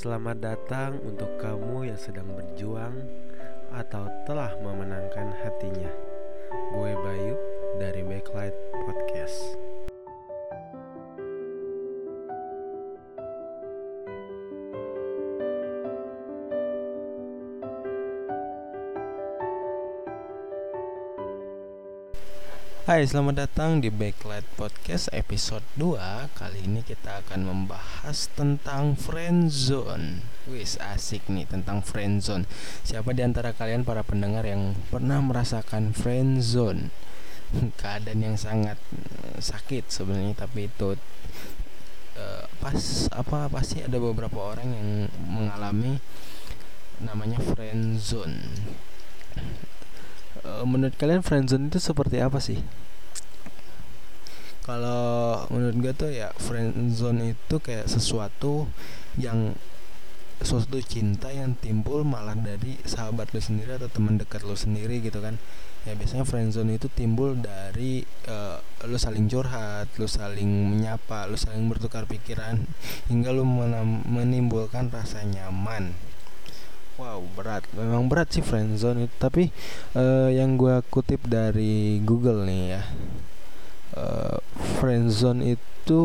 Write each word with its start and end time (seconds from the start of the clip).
Selamat 0.00 0.40
datang 0.40 0.96
untuk 1.04 1.28
kamu 1.36 1.92
yang 1.92 2.00
sedang 2.00 2.32
berjuang 2.32 3.04
atau 3.68 4.08
telah 4.24 4.48
memenangkan 4.64 5.28
hatinya. 5.44 5.92
Gue 6.72 6.96
Bayu 7.04 7.36
dari 7.76 8.00
Backlight 8.08 8.56
Podcast. 8.88 9.69
Hai, 22.90 23.06
selamat 23.06 23.46
datang 23.46 23.78
di 23.78 23.86
Backlight 23.86 24.42
Podcast 24.58 25.14
episode 25.14 25.62
2 25.78 25.94
Kali 26.34 26.66
ini 26.66 26.82
kita 26.82 27.22
akan 27.22 27.46
membahas 27.46 28.26
tentang 28.34 28.98
friendzone. 28.98 30.26
Wis 30.50 30.74
asik 30.74 31.30
nih 31.30 31.46
tentang 31.46 31.86
friendzone. 31.86 32.50
Siapa 32.82 33.14
di 33.14 33.22
antara 33.22 33.54
kalian 33.54 33.86
para 33.86 34.02
pendengar 34.02 34.42
yang 34.42 34.74
pernah 34.90 35.22
merasakan 35.22 35.94
friendzone? 35.94 36.90
Keadaan 37.78 38.26
yang 38.26 38.34
sangat 38.34 38.82
eh, 39.22 39.38
sakit 39.38 39.86
sebenarnya 39.86 40.34
Tapi 40.34 40.66
itu 40.66 40.98
uh, 42.18 42.44
pas 42.58 42.82
apa 43.14 43.46
pasti 43.54 43.86
ada 43.86 44.02
beberapa 44.02 44.50
orang 44.50 44.66
yang 44.66 44.90
mengalami 45.30 46.02
namanya 46.98 47.38
friendzone. 47.38 48.50
Eh, 50.40 50.64
menurut 50.64 50.96
kalian 50.96 51.22
friendzone 51.22 51.68
itu 51.68 51.78
seperti 51.78 52.18
apa 52.18 52.42
sih? 52.42 52.58
Kalau 54.64 55.44
menurut 55.48 55.76
gue 55.80 55.92
tuh 55.96 56.10
ya 56.12 56.30
friendzone 56.36 57.34
itu 57.34 57.56
kayak 57.58 57.88
sesuatu 57.88 58.68
yang 59.18 59.56
suatu 60.40 60.80
cinta 60.80 61.28
yang 61.28 61.52
timbul 61.60 62.00
malah 62.00 62.32
dari 62.32 62.80
sahabat 62.88 63.28
lu 63.36 63.44
sendiri 63.44 63.76
atau 63.76 63.92
teman 63.92 64.16
dekat 64.16 64.40
lu 64.44 64.56
sendiri 64.56 65.04
gitu 65.04 65.20
kan. 65.20 65.36
Ya 65.88 65.96
biasanya 65.96 66.28
friendzone 66.28 66.76
itu 66.76 66.92
timbul 66.92 67.40
dari 67.40 68.04
uh, 68.28 68.60
lu 68.84 69.00
saling 69.00 69.32
curhat 69.32 69.88
lu 69.96 70.04
saling 70.04 70.48
menyapa 70.68 71.24
lu 71.24 71.40
saling 71.40 71.64
bertukar 71.72 72.04
pikiran 72.04 72.60
hingga 73.08 73.32
lu 73.32 73.48
menimbulkan 74.04 74.92
rasa 74.92 75.24
nyaman. 75.24 75.96
Wow 77.00 77.24
berat, 77.32 77.64
memang 77.72 78.12
berat 78.12 78.28
sih 78.28 78.44
friendzone 78.44 79.08
itu. 79.08 79.14
Tapi 79.16 79.48
uh, 79.96 80.28
yang 80.28 80.60
gue 80.60 80.84
kutip 80.92 81.24
dari 81.24 81.96
Google 82.04 82.44
nih 82.44 82.76
ya, 82.76 82.82
uh, 83.96 84.36
friendzone 84.80 85.60
itu 85.60 86.02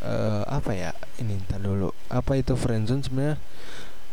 uh, 0.00 0.42
apa 0.48 0.72
ya? 0.72 0.96
Ini 1.20 1.44
ntar 1.44 1.60
dulu. 1.60 1.92
Apa 2.08 2.40
itu 2.40 2.56
friendzone 2.56 3.04
sebenarnya? 3.04 3.36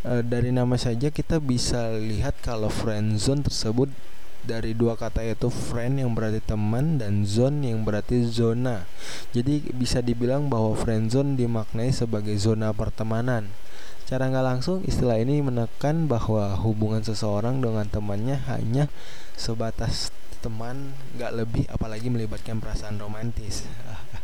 Uh, 0.03 0.19
dari 0.19 0.51
nama 0.51 0.75
saja 0.75 1.07
kita 1.07 1.39
bisa 1.39 1.95
lihat 1.95 2.35
kalau 2.43 2.67
friendzone 2.67 3.47
tersebut 3.47 3.87
dari 4.41 4.73
dua 4.73 4.97
kata 4.97 5.21
yaitu 5.21 5.53
friend 5.53 6.01
yang 6.01 6.11
berarti 6.17 6.41
teman 6.41 6.97
dan 6.97 7.23
zone 7.23 7.71
yang 7.71 7.87
berarti 7.87 8.25
zona. 8.27 8.83
Jadi 9.31 9.71
bisa 9.71 10.03
dibilang 10.03 10.51
bahwa 10.51 10.75
friendzone 10.75 11.39
dimaknai 11.39 11.93
sebagai 11.95 12.35
zona 12.35 12.75
pertemanan. 12.75 13.47
Secara 14.11 14.27
nggak 14.27 14.43
langsung 14.43 14.83
istilah 14.83 15.23
ini 15.23 15.39
menekan 15.39 16.11
bahwa 16.11 16.51
hubungan 16.59 16.99
seseorang 16.99 17.63
dengan 17.63 17.87
temannya 17.87 18.43
hanya 18.51 18.91
sebatas 19.39 20.11
teman 20.43 20.99
nggak 21.15 21.31
lebih 21.31 21.63
apalagi 21.71 22.11
melibatkan 22.11 22.59
perasaan 22.59 22.99
romantis 22.99 23.63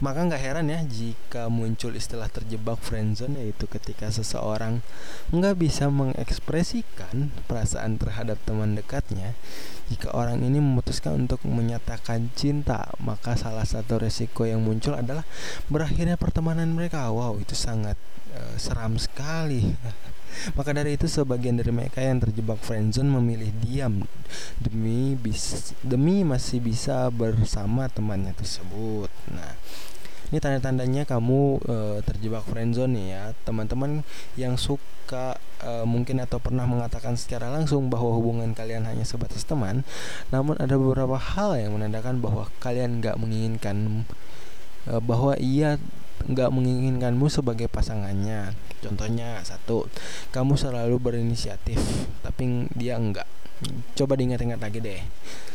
maka 0.00 0.24
nggak 0.24 0.40
heran 0.40 0.72
ya 0.72 0.80
jika 0.84 1.52
muncul 1.52 1.92
istilah 1.92 2.32
terjebak 2.32 2.80
friendzone 2.80 3.36
yaitu 3.36 3.68
ketika 3.68 4.08
seseorang 4.08 4.80
nggak 5.28 5.60
bisa 5.60 5.92
mengekspresikan 5.92 7.28
perasaan 7.44 8.00
terhadap 8.00 8.40
teman 8.48 8.76
dekatnya. 8.76 9.36
Jika 9.92 10.16
orang 10.16 10.40
ini 10.40 10.56
memutuskan 10.56 11.28
untuk 11.28 11.44
menyatakan 11.44 12.32
cinta 12.32 12.88
maka 12.96 13.36
salah 13.36 13.68
satu 13.68 14.00
resiko 14.00 14.48
yang 14.48 14.64
muncul 14.64 14.96
adalah 14.96 15.28
berakhirnya 15.68 16.16
pertemanan 16.16 16.72
mereka. 16.72 17.12
Wow 17.12 17.36
itu 17.36 17.52
sangat 17.52 18.00
uh, 18.32 18.56
seram 18.56 18.96
sekali. 18.96 19.68
Maka 20.56 20.70
dari 20.70 20.94
itu 20.94 21.10
sebagian 21.10 21.58
dari 21.58 21.74
mereka 21.74 22.00
yang 22.00 22.22
terjebak 22.22 22.62
friendzone 22.62 23.10
memilih 23.10 23.50
diam 23.60 24.06
demi 24.62 25.18
bis, 25.18 25.74
demi 25.82 26.22
masih 26.22 26.62
bisa 26.62 27.10
bersama 27.10 27.90
temannya 27.90 28.32
tersebut. 28.38 29.10
Nah, 29.34 29.58
ini 30.30 30.38
tanda-tandanya 30.38 31.02
kamu 31.10 31.58
e, 31.66 31.76
terjebak 32.06 32.46
friendzone 32.46 32.94
nih 32.94 33.06
ya. 33.10 33.24
Teman-teman 33.42 34.06
yang 34.38 34.54
suka 34.54 35.34
e, 35.58 35.82
mungkin 35.82 36.22
atau 36.22 36.38
pernah 36.38 36.70
mengatakan 36.70 37.18
secara 37.18 37.50
langsung 37.50 37.90
bahwa 37.90 38.14
hubungan 38.14 38.54
kalian 38.54 38.86
hanya 38.86 39.02
sebatas 39.02 39.42
teman, 39.42 39.82
namun 40.30 40.54
ada 40.62 40.78
beberapa 40.78 41.18
hal 41.18 41.58
yang 41.58 41.74
menandakan 41.74 42.22
bahwa 42.22 42.46
kalian 42.62 43.02
nggak 43.02 43.18
menginginkan 43.18 44.06
e, 44.86 45.02
bahwa 45.02 45.34
ia 45.42 45.82
nggak 46.28 46.50
menginginkanmu 46.52 47.30
sebagai 47.32 47.70
pasangannya. 47.70 48.52
Contohnya 48.80 49.40
satu, 49.44 49.88
kamu 50.32 50.56
selalu 50.56 50.96
berinisiatif, 51.00 51.80
tapi 52.24 52.68
dia 52.76 52.96
enggak. 52.96 53.28
Coba 53.92 54.16
diingat-ingat 54.16 54.60
lagi 54.60 54.80
deh. 54.80 55.00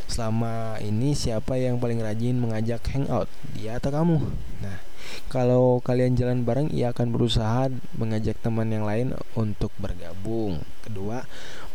Selama 0.05 0.77
ini 0.77 1.17
siapa 1.17 1.57
yang 1.57 1.81
paling 1.81 1.97
rajin 2.01 2.37
mengajak 2.37 2.85
hangout? 2.93 3.25
Dia 3.57 3.81
atau 3.81 3.89
kamu? 3.89 4.21
Nah, 4.61 4.77
kalau 5.25 5.81
kalian 5.81 6.13
jalan 6.13 6.45
bareng, 6.45 6.69
ia 6.69 6.93
akan 6.93 7.09
berusaha 7.09 7.73
mengajak 7.97 8.37
teman 8.45 8.69
yang 8.69 8.85
lain 8.85 9.17
untuk 9.33 9.73
bergabung. 9.81 10.61
Kedua, 10.85 11.25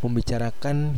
membicarakan 0.06 0.94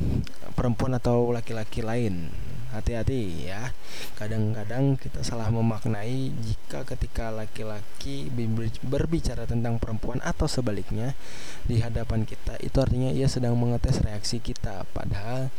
perempuan 0.52 0.92
atau 0.92 1.32
laki-laki 1.32 1.80
lain 1.80 2.28
hati-hati 2.72 3.46
ya. 3.46 3.76
Kadang-kadang 4.16 4.96
kita 4.96 5.20
salah 5.20 5.52
memaknai 5.52 6.32
jika 6.32 6.88
ketika 6.88 7.28
laki-laki 7.28 8.32
berbicara 8.82 9.44
tentang 9.44 9.76
perempuan 9.76 10.18
atau 10.24 10.48
sebaliknya 10.48 11.12
di 11.68 11.84
hadapan 11.84 12.24
kita 12.24 12.56
itu 12.64 12.80
artinya 12.80 13.12
ia 13.12 13.28
sedang 13.28 13.54
mengetes 13.60 14.00
reaksi 14.00 14.40
kita. 14.40 14.88
Padahal 14.96 15.52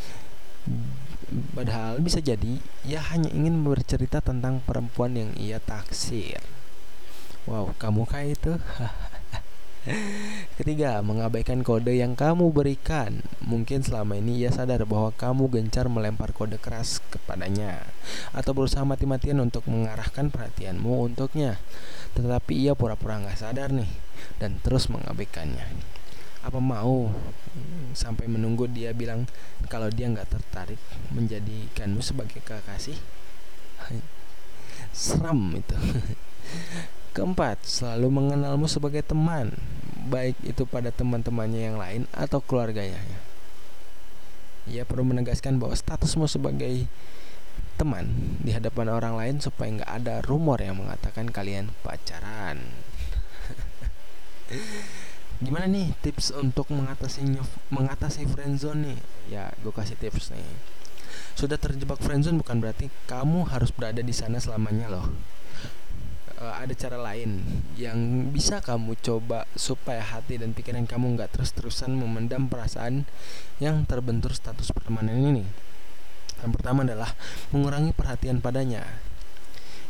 padahal 1.54 2.02
bisa 2.02 2.20
jadi 2.20 2.58
ia 2.88 3.00
hanya 3.14 3.30
ingin 3.30 3.62
bercerita 3.62 4.20
tentang 4.20 4.60
perempuan 4.66 5.14
yang 5.14 5.32
ia 5.38 5.62
taksir. 5.62 6.42
Wow 7.46 7.78
kamu 7.78 8.10
kayak 8.10 8.30
itu 8.40 8.54
Ketiga, 10.58 11.04
mengabaikan 11.04 11.60
kode 11.60 11.92
yang 11.92 12.16
kamu 12.16 12.56
berikan. 12.56 13.20
Mungkin 13.44 13.84
selama 13.84 14.16
ini 14.16 14.40
ia 14.40 14.52
sadar 14.52 14.88
bahwa 14.88 15.12
kamu 15.12 15.52
gencar 15.52 15.92
melempar 15.92 16.32
kode 16.32 16.56
keras 16.56 17.04
kepadanya 17.12 17.84
atau 18.32 18.56
berusaha 18.56 18.88
mati-matian 18.88 19.44
untuk 19.44 19.68
mengarahkan 19.68 20.32
perhatianmu 20.32 21.04
untuknya. 21.12 21.60
Tetapi 22.16 22.64
ia 22.64 22.74
pura-pura 22.80 23.20
nggak 23.20 23.40
sadar 23.40 23.76
nih 23.76 23.92
dan 24.40 24.64
terus 24.64 24.88
mengabaikannya. 24.88 25.68
Apa 26.44 26.60
mau 26.60 27.12
sampai 27.96 28.28
menunggu 28.28 28.68
dia 28.68 28.92
bilang 28.96 29.28
kalau 29.68 29.88
dia 29.92 30.08
nggak 30.08 30.32
tertarik 30.32 30.80
menjadikanmu 31.12 32.00
sebagai 32.00 32.40
kekasih? 32.40 32.96
Seram 34.96 35.60
itu. 35.60 35.76
Keempat, 37.14 37.62
selalu 37.62 38.10
mengenalmu 38.10 38.66
sebagai 38.66 39.06
teman, 39.06 39.54
baik 40.08 40.36
itu 40.44 40.68
pada 40.68 40.92
teman-temannya 40.92 41.62
yang 41.72 41.78
lain 41.80 42.04
atau 42.12 42.44
keluarganya. 42.44 43.00
Ia 44.68 44.88
perlu 44.88 45.04
menegaskan 45.08 45.60
bahwa 45.60 45.76
statusmu 45.76 46.28
sebagai 46.28 46.88
teman 47.76 48.38
di 48.40 48.54
hadapan 48.54 48.94
orang 48.94 49.18
lain 49.18 49.42
supaya 49.42 49.82
nggak 49.82 49.92
ada 50.04 50.22
rumor 50.24 50.62
yang 50.62 50.80
mengatakan 50.80 51.32
kalian 51.32 51.72
pacaran. 51.84 52.60
Gimana 55.44 55.68
nih 55.68 55.92
tips 56.00 56.32
untuk 56.32 56.72
mengatasi 56.72 57.28
mengatasi 57.74 58.24
friendzone 58.30 58.94
nih? 58.94 59.00
Ya, 59.28 59.52
gue 59.60 59.74
kasih 59.76 60.00
tips 60.00 60.32
nih. 60.32 60.48
Sudah 61.36 61.60
terjebak 61.60 62.00
friendzone 62.00 62.40
bukan 62.40 62.64
berarti 62.64 62.88
kamu 63.10 63.52
harus 63.52 63.74
berada 63.74 64.00
di 64.00 64.14
sana 64.16 64.40
selamanya 64.40 64.88
loh 64.88 65.12
uh, 66.44 66.60
ada 66.60 66.76
cara 66.76 67.00
lain 67.00 67.40
yang 67.80 68.28
bisa 68.36 68.60
kamu 68.60 69.00
coba 69.00 69.48
supaya 69.56 70.04
hati 70.04 70.36
dan 70.36 70.52
pikiran 70.52 70.84
kamu 70.84 71.16
nggak 71.16 71.40
terus-terusan 71.40 71.96
memendam 71.96 72.52
perasaan 72.52 73.08
yang 73.64 73.88
terbentur 73.88 74.36
status 74.36 74.76
pertemanan 74.76 75.16
ini. 75.16 75.48
Yang 76.44 76.52
pertama 76.60 76.84
adalah 76.84 77.16
mengurangi 77.56 77.96
perhatian 77.96 78.44
padanya. 78.44 78.84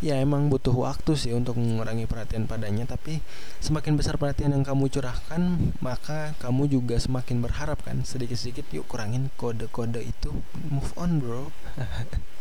Ya 0.04 0.20
emang 0.20 0.52
butuh 0.52 0.76
waktu 0.76 1.16
sih 1.16 1.32
untuk 1.32 1.56
mengurangi 1.56 2.04
perhatian 2.12 2.44
padanya 2.44 2.84
tapi 2.84 3.24
semakin 3.64 3.96
besar 3.96 4.20
perhatian 4.20 4.52
yang 4.52 4.68
kamu 4.68 4.92
curahkan 4.92 5.72
maka 5.80 6.36
kamu 6.44 6.68
juga 6.68 7.00
semakin 7.00 7.40
berharap 7.40 7.80
kan 7.88 8.04
sedikit-sedikit 8.04 8.68
yuk 8.76 8.84
kurangin 8.92 9.32
kode-kode 9.40 10.04
itu 10.04 10.44
move 10.68 10.92
on 11.00 11.24
bro 11.24 11.48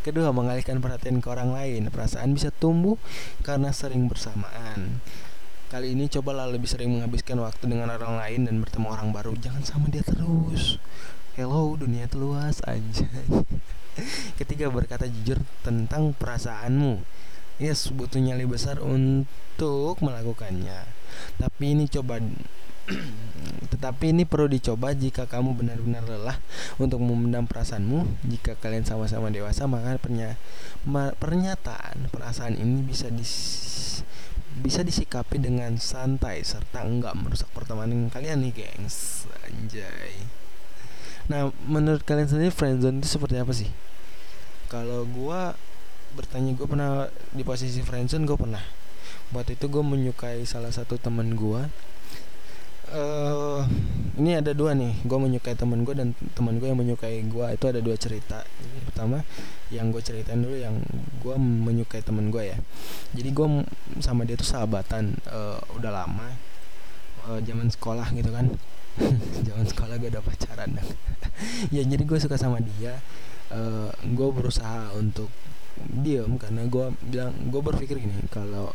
Kedua, 0.00 0.32
mengalihkan 0.32 0.80
perhatian 0.80 1.20
ke 1.20 1.28
orang 1.28 1.52
lain. 1.52 1.92
Perasaan 1.92 2.32
bisa 2.32 2.48
tumbuh 2.48 2.96
karena 3.44 3.68
sering 3.68 4.08
bersamaan. 4.08 5.04
Kali 5.68 5.92
ini 5.92 6.08
cobalah 6.08 6.48
lebih 6.48 6.64
sering 6.64 6.88
menghabiskan 6.88 7.36
waktu 7.36 7.68
dengan 7.68 7.92
orang 7.92 8.16
lain 8.16 8.48
dan 8.48 8.64
bertemu 8.64 8.88
orang 8.88 9.12
baru. 9.12 9.36
Jangan 9.36 9.60
sama 9.60 9.92
dia 9.92 10.00
terus. 10.00 10.80
Hello, 11.36 11.76
dunia 11.76 12.08
itu 12.08 12.16
luas 12.16 12.64
aja. 12.64 13.08
Ketiga, 14.40 14.68
berkata 14.72 15.08
jujur 15.08 15.40
tentang 15.62 16.16
perasaanmu. 16.16 17.02
Yes, 17.60 17.92
butuh 17.92 18.18
nyali 18.18 18.48
besar 18.48 18.80
untuk 18.80 20.00
melakukannya. 20.00 20.88
Tapi 21.38 21.64
ini 21.76 21.84
coba 21.86 22.18
tetapi 23.72 24.10
ini 24.10 24.26
perlu 24.26 24.50
dicoba 24.50 24.90
jika 24.90 25.30
kamu 25.30 25.54
benar-benar 25.54 26.02
lelah 26.02 26.38
untuk 26.82 26.98
memendam 26.98 27.46
perasaanmu. 27.46 28.26
Jika 28.26 28.58
kalian 28.58 28.82
sama-sama 28.82 29.30
dewasa, 29.30 29.70
maka 29.70 30.00
pernya, 30.02 30.34
pernyataan 31.18 32.10
perasaan 32.10 32.58
ini 32.58 32.82
bisa 32.82 33.06
dis, 33.12 33.32
bisa 34.58 34.82
disikapi 34.82 35.38
dengan 35.38 35.78
santai 35.78 36.42
serta 36.42 36.82
enggak 36.82 37.14
merusak 37.14 37.48
pertemanan 37.54 38.10
kalian 38.10 38.42
nih, 38.42 38.52
gengs. 38.52 39.30
Anjay. 39.46 40.41
Nah, 41.30 41.54
menurut 41.68 42.02
kalian 42.02 42.26
sendiri 42.26 42.50
friendzone 42.50 42.98
itu 42.98 43.08
seperti 43.10 43.38
apa 43.38 43.52
sih? 43.54 43.70
Kalau 44.66 45.04
gua 45.06 45.54
bertanya 46.12 46.52
gue 46.52 46.66
pernah 46.68 47.08
di 47.32 47.42
posisi 47.42 47.80
friendzone 47.80 48.28
gue 48.28 48.36
pernah. 48.36 48.62
Waktu 49.32 49.56
itu 49.56 49.66
gue 49.68 49.80
menyukai 49.80 50.44
salah 50.44 50.68
satu 50.68 51.00
teman 51.00 51.32
gue 51.32 51.62
uh, 52.92 53.64
ini 54.20 54.36
ada 54.36 54.52
dua 54.52 54.76
nih. 54.76 54.92
Gue 55.08 55.18
menyukai 55.18 55.56
teman 55.56 55.82
gue 55.82 55.94
dan 55.96 56.12
teman 56.36 56.60
gue 56.60 56.68
yang 56.68 56.78
menyukai 56.78 57.24
gue 57.24 57.46
itu 57.48 57.64
ada 57.64 57.80
dua 57.80 57.96
cerita. 57.96 58.44
Pertama 58.84 59.24
yang 59.72 59.88
gue 59.88 60.04
ceritain 60.04 60.40
dulu 60.40 60.56
yang 60.56 60.76
gue 61.24 61.36
menyukai 61.40 62.04
teman 62.04 62.28
gue 62.28 62.52
ya. 62.52 62.58
Jadi 63.16 63.28
gue 63.32 63.46
sama 64.04 64.28
dia 64.28 64.36
tuh 64.36 64.48
sahabatan 64.48 65.16
uh, 65.32 65.58
udah 65.80 65.90
lama 66.04 66.28
uh, 67.28 67.40
zaman 67.40 67.72
sekolah 67.72 68.12
gitu 68.12 68.30
kan 68.30 68.52
zaman 69.46 69.66
sekolah 69.66 69.94
gue 69.98 70.10
udah 70.12 70.24
pacaran. 70.24 70.70
Ya 71.74 71.82
jadi 71.82 72.06
gue 72.06 72.18
suka 72.22 72.38
sama 72.38 72.62
dia. 72.62 73.02
Uh, 73.50 73.90
gue 74.14 74.28
berusaha 74.30 74.94
untuk 74.94 75.28
diem 75.74 76.38
karena 76.38 76.68
gue 76.70 76.94
bilang 77.02 77.34
gue 77.50 77.58
berpikir 77.58 77.98
gini 77.98 78.14
kalau 78.30 78.70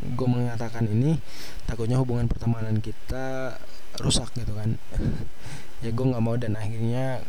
gue 0.00 0.28
mengatakan 0.28 0.88
ini 0.88 1.20
takutnya 1.68 2.00
hubungan 2.00 2.26
pertemanan 2.26 2.80
kita 2.80 3.58
rusak 4.00 4.32
gitu 4.38 4.54
kan. 4.56 4.80
Ya 5.84 5.92
gue 5.92 6.00
nggak 6.00 6.24
mau 6.24 6.32
dan 6.40 6.56
akhirnya 6.56 7.20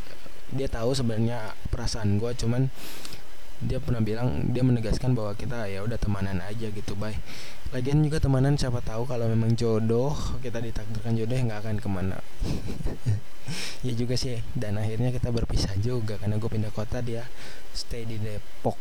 dia 0.55 0.71
tahu 0.71 0.95
sebenarnya 0.95 1.51
perasaan 1.67 2.15
gue 2.15 2.31
cuman 2.39 2.71
dia 3.63 3.79
pernah 3.79 4.03
bilang 4.03 4.51
dia 4.51 4.63
menegaskan 4.67 5.15
bahwa 5.15 5.31
kita 5.35 5.67
ya 5.71 5.79
udah 5.83 5.95
temanan 5.95 6.43
aja 6.43 6.67
gitu 6.67 6.91
baik 6.99 7.15
lagian 7.75 7.99
juga 8.03 8.23
temanan 8.23 8.55
siapa 8.55 8.79
tahu 8.79 9.03
kalau 9.03 9.27
memang 9.27 9.51
jodoh 9.55 10.15
kita 10.39 10.63
ditakdirkan 10.63 11.15
jodoh 11.19 11.35
nggak 11.35 11.59
akan 11.63 11.75
ke 11.79 11.89
mana. 11.89 12.17
Ya 13.85 13.93
juga 13.93 14.17
sih 14.17 14.41
dan 14.57 14.73
akhirnya 14.81 15.13
kita 15.13 15.29
berpisah 15.29 15.77
juga 15.77 16.17
karena 16.17 16.41
gue 16.41 16.49
pindah 16.49 16.73
kota 16.73 16.97
dia 17.05 17.29
stay 17.77 18.01
di 18.01 18.17
Depok. 18.17 18.73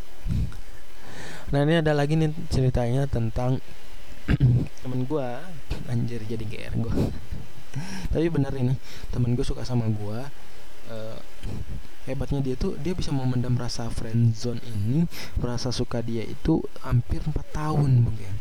Nah 1.52 1.68
ini 1.68 1.84
ada 1.84 1.92
lagi 1.92 2.16
nih 2.16 2.32
ceritanya 2.48 3.04
tentang 3.04 3.60
temen 4.80 5.04
gue 5.04 5.28
anjir 5.92 6.24
jadi 6.24 6.44
gr 6.48 6.72
gue 6.80 6.94
tapi 8.12 8.26
benar 8.32 8.56
ini 8.56 8.72
temen 9.12 9.36
gue 9.36 9.44
suka 9.44 9.60
sama 9.60 9.84
gue 9.84 10.20
uh, 10.90 11.18
hebatnya 12.04 12.40
dia 12.44 12.54
tuh 12.56 12.76
dia 12.80 12.92
bisa 12.92 13.08
memendam 13.10 13.56
rasa 13.56 13.88
friendzone 13.88 14.60
ini 14.60 15.08
rasa 15.40 15.72
suka 15.72 16.04
dia 16.04 16.24
itu 16.24 16.60
hampir 16.84 17.24
empat 17.24 17.46
tahun 17.52 18.04
mungkin. 18.04 18.32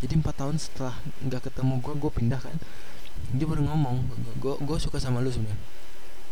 Jadi 0.00 0.12
empat 0.16 0.34
tahun 0.42 0.56
setelah 0.58 0.96
nggak 1.22 1.50
ketemu 1.50 1.74
gue 1.78 1.94
gue 2.00 2.12
pindah 2.12 2.40
kan. 2.40 2.56
Dia 3.36 3.46
baru 3.46 3.62
ngomong 3.62 3.96
gue 4.42 4.54
gue 4.58 4.78
suka 4.80 4.98
sama 4.98 5.22
lu 5.22 5.30
sebenarnya. 5.30 5.58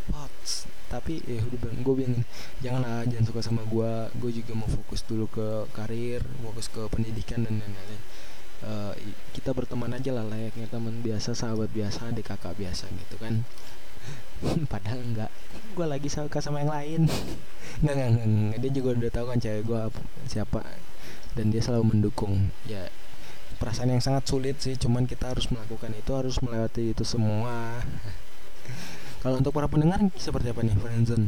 Pots. 0.09 0.65
tapi 0.89 1.21
ya 1.29 1.45
udah 1.45 1.59
bilang 1.61 1.85
gue 1.85 1.95
bilang 2.01 2.17
janganlah 2.65 3.05
jangan 3.05 3.29
suka 3.29 3.41
sama 3.45 3.61
gue 3.69 3.93
gue 4.25 4.41
juga 4.41 4.57
mau 4.57 4.65
fokus 4.65 5.05
dulu 5.05 5.29
ke 5.29 5.69
karir 5.77 6.25
fokus 6.41 6.73
ke 6.73 6.81
pendidikan 6.89 7.45
dan 7.45 7.61
lain-lain. 7.61 8.01
Uh, 8.59 8.97
kita 9.37 9.53
berteman 9.55 9.93
aja 9.95 10.11
lah 10.17 10.25
layaknya 10.27 10.67
teman 10.67 11.05
biasa 11.05 11.37
sahabat 11.37 11.71
biasa 11.71 12.11
adik 12.11 12.33
kakak 12.33 12.59
biasa 12.59 12.91
gitu 12.91 13.21
kan 13.21 13.47
padahal 14.73 15.01
enggak. 15.03 15.31
Gue 15.75 15.87
lagi 15.87 16.09
suka 16.11 16.39
sama 16.43 16.63
yang 16.63 16.73
lain. 16.73 17.01
Enggak, 17.79 17.95
enggak, 17.95 18.27
enggak, 18.27 18.59
dia 18.59 18.71
juga 18.75 18.89
udah 18.99 19.11
tahu 19.15 19.27
kan 19.31 19.39
cewek 19.39 19.63
gue 19.71 19.81
siapa. 20.27 20.61
Dan 21.39 21.55
dia 21.55 21.63
selalu 21.63 21.95
mendukung. 21.95 22.51
Ya 22.67 22.91
perasaan 23.59 23.91
yang 23.95 24.03
sangat 24.03 24.27
sulit 24.27 24.59
sih. 24.59 24.75
Cuman 24.79 25.07
kita 25.07 25.31
harus 25.31 25.51
melakukan 25.51 25.95
itu 25.95 26.11
harus 26.15 26.39
melewati 26.43 26.95
itu 26.95 27.05
semua. 27.07 27.83
Kalau 29.23 29.39
untuk 29.39 29.55
para 29.55 29.67
pendengar 29.67 29.99
seperti 30.19 30.55
apa 30.55 30.63
nih 30.63 30.75
friendzone? 30.79 31.27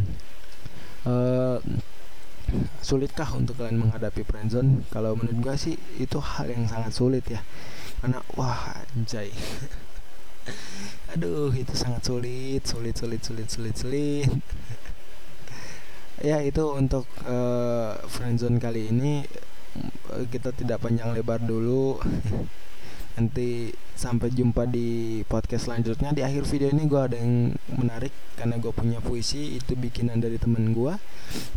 Uh, 1.07 1.59
sulitkah 2.83 3.31
untuk 3.35 3.59
kalian 3.59 3.83
menghadapi 3.83 4.23
friendzone? 4.27 4.87
Kalau 4.91 5.15
menurut 5.19 5.39
gue 5.43 5.55
sih 5.59 5.75
itu 5.99 6.19
hal 6.19 6.51
yang 6.51 6.67
sangat 6.71 6.95
sulit 6.95 7.27
ya. 7.27 7.43
Karena 8.03 8.23
wah 8.39 8.79
anjay 8.95 9.31
aduh 11.11 11.51
itu 11.53 11.75
sangat 11.75 12.03
sulit 12.07 12.63
sulit 12.65 12.95
sulit 12.97 13.21
sulit 13.23 13.49
sulit 13.49 13.75
sulit. 13.77 14.31
Ya 16.21 16.37
itu 16.45 16.61
untuk 16.77 17.09
uh, 17.25 17.97
friendzone 18.05 18.61
kali 18.61 18.93
ini 18.93 19.25
kita 20.29 20.53
tidak 20.53 20.85
panjang 20.85 21.17
lebar 21.17 21.41
dulu 21.41 21.97
nanti 23.19 23.75
sampai 23.99 24.33
jumpa 24.33 24.65
di 24.71 25.21
podcast 25.29 25.69
selanjutnya. 25.69 26.15
Di 26.15 26.23
akhir 26.25 26.49
video 26.49 26.69
ini 26.73 26.89
gue 26.89 27.01
ada 27.01 27.17
yang 27.19 27.53
menarik 27.75 28.15
karena 28.39 28.57
gue 28.57 28.73
punya 28.73 28.99
puisi 29.05 29.61
itu 29.61 29.77
bikinan 29.77 30.17
dari 30.25 30.41
temen 30.41 30.73
gue 30.73 30.97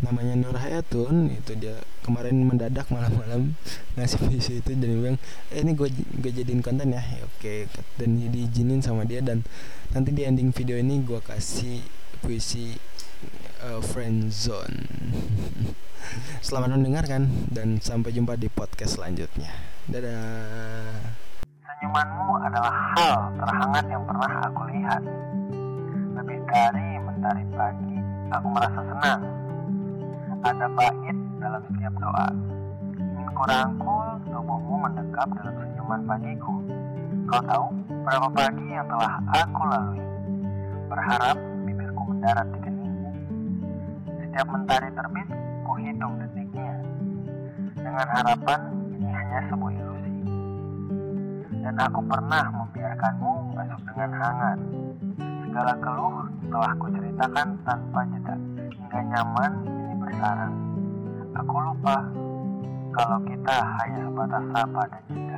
namanya 0.04 0.36
Nur 0.36 0.60
Hayatun 0.60 1.32
itu 1.32 1.56
dia 1.56 1.80
kemarin 2.04 2.44
mendadak 2.44 2.92
malam-malam 2.92 3.56
ngasih 3.96 4.20
puisi 4.20 4.60
itu 4.60 4.76
dan 4.76 4.90
bilang 5.00 5.18
eh, 5.56 5.64
ini 5.64 5.72
gue 5.72 5.88
gue 6.20 6.32
jadiin 6.36 6.60
konten 6.60 6.92
ya, 6.92 7.00
ya 7.00 7.24
oke. 7.24 7.72
Dan 7.96 8.20
diizinin 8.20 8.84
sama 8.84 9.08
dia 9.08 9.24
dan 9.24 9.48
nanti 9.96 10.12
di 10.12 10.28
ending 10.28 10.52
video 10.52 10.76
ini 10.76 11.00
gue 11.06 11.24
kasih 11.24 11.80
puisi 12.20 12.76
uh, 13.64 13.80
friend 13.80 14.36
zone. 14.36 14.88
Selamat 16.46 16.76
mendengarkan 16.76 17.48
dan 17.48 17.80
sampai 17.80 18.12
jumpa 18.12 18.36
di 18.36 18.52
podcast 18.52 19.00
selanjutnya. 19.00 19.52
Dadah. 19.88 21.23
Senyumanmu 21.84 22.40
adalah 22.40 22.72
hal 22.96 23.28
terhangat 23.36 23.84
yang 23.92 24.08
pernah 24.08 24.32
aku 24.48 24.72
lihat. 24.72 25.04
Lebih 26.16 26.40
dari 26.48 26.96
mentari 26.96 27.44
pagi, 27.52 28.00
aku 28.32 28.48
merasa 28.56 28.80
senang. 28.88 29.22
Ada 30.48 30.72
bait 30.80 31.18
dalam 31.44 31.60
setiap 31.68 31.92
doa. 32.00 32.32
Ingin 32.96 33.28
kurangkul 33.36 34.16
tubuhmu 34.32 34.76
mendekap 34.80 35.28
dalam 35.36 35.56
senyuman 35.60 36.02
pagiku. 36.08 36.56
Kau 37.28 37.44
tahu 37.52 37.68
berapa 38.08 38.28
pagi 38.32 38.64
yang 38.72 38.88
telah 38.88 39.14
aku 39.44 39.62
lalui? 39.68 40.04
Berharap 40.88 41.36
bibirku 41.68 42.02
mendarat 42.16 42.48
di 42.48 42.60
keningmu. 42.64 43.12
Setiap 44.24 44.48
mentari 44.48 44.88
terbit, 44.88 45.28
ku 45.68 45.76
hitung 45.84 46.16
detiknya. 46.16 46.80
Dengan 47.76 48.08
harapan 48.08 48.72
ini 48.96 49.12
hanya 49.12 49.52
sebuah 49.52 49.72
ilusi. 49.76 49.93
Dan 51.64 51.80
aku 51.80 52.04
pernah 52.04 52.44
membiarkanmu 52.52 53.56
masuk 53.56 53.80
dengan 53.88 54.12
hangat. 54.20 54.60
Segala 55.48 55.74
keluh 55.80 56.28
telah 56.52 56.76
ku 56.76 56.92
ceritakan 56.92 57.56
tanpa 57.64 58.04
jeda. 58.12 58.36
Hingga 58.68 59.00
nyaman 59.16 59.52
ini 59.64 59.94
bersarang. 59.96 60.56
Aku 61.40 61.56
lupa 61.64 62.04
kalau 62.92 63.20
kita 63.24 63.58
hanya 63.80 64.00
sebatas 64.12 64.44
sapa 64.52 64.82
dan 64.92 65.04
jeda. 65.08 65.33